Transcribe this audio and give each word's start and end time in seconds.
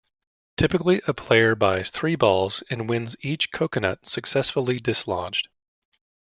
Typically 0.57 0.99
a 1.07 1.13
player 1.13 1.53
buys 1.53 1.91
three 1.91 2.15
balls 2.15 2.63
and 2.71 2.89
wins 2.89 3.15
each 3.21 3.51
coconut 3.51 4.03
successfully 4.03 4.79
dislodged. 4.79 5.47